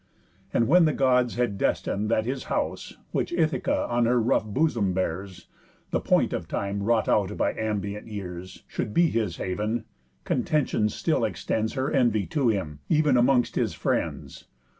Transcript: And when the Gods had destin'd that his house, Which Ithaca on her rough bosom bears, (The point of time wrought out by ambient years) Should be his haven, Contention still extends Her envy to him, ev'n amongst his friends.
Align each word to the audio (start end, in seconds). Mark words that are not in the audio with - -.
And 0.51 0.67
when 0.67 0.85
the 0.85 0.93
Gods 0.93 1.35
had 1.35 1.59
destin'd 1.59 2.09
that 2.09 2.25
his 2.25 2.45
house, 2.45 2.97
Which 3.11 3.31
Ithaca 3.31 3.85
on 3.87 4.07
her 4.07 4.19
rough 4.19 4.43
bosom 4.45 4.93
bears, 4.93 5.45
(The 5.91 5.99
point 5.99 6.33
of 6.33 6.47
time 6.47 6.81
wrought 6.81 7.07
out 7.07 7.37
by 7.37 7.53
ambient 7.53 8.07
years) 8.07 8.63
Should 8.67 8.95
be 8.95 9.11
his 9.11 9.37
haven, 9.37 9.85
Contention 10.23 10.89
still 10.89 11.23
extends 11.23 11.73
Her 11.73 11.91
envy 11.91 12.25
to 12.25 12.47
him, 12.47 12.79
ev'n 12.89 13.15
amongst 13.15 13.53
his 13.55 13.75
friends. 13.75 14.45